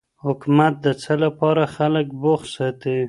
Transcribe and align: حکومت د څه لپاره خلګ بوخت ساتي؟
حکومت 0.25 0.73
د 0.85 0.87
څه 1.01 1.13
لپاره 1.23 1.63
خلګ 1.75 2.07
بوخت 2.21 2.47
ساتي؟ 2.55 2.97